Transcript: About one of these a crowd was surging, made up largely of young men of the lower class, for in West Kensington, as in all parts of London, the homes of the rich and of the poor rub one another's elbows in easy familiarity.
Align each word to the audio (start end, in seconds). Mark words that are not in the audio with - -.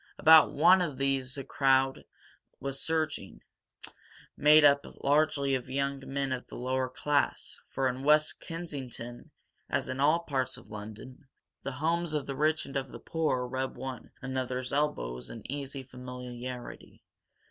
About 0.17 0.51
one 0.51 0.81
of 0.81 0.97
these 0.97 1.37
a 1.37 1.43
crowd 1.43 2.05
was 2.59 2.81
surging, 2.81 3.41
made 4.35 4.65
up 4.65 4.81
largely 5.03 5.53
of 5.53 5.69
young 5.69 6.01
men 6.07 6.31
of 6.31 6.47
the 6.47 6.55
lower 6.55 6.89
class, 6.89 7.59
for 7.69 7.87
in 7.87 8.01
West 8.01 8.39
Kensington, 8.39 9.29
as 9.69 9.89
in 9.89 9.99
all 9.99 10.21
parts 10.21 10.57
of 10.57 10.71
London, 10.71 11.27
the 11.61 11.73
homes 11.73 12.15
of 12.15 12.25
the 12.25 12.35
rich 12.35 12.65
and 12.65 12.75
of 12.75 12.91
the 12.91 12.99
poor 12.99 13.45
rub 13.45 13.75
one 13.77 14.09
another's 14.23 14.73
elbows 14.73 15.29
in 15.29 15.43
easy 15.51 15.83
familiarity. 15.83 17.03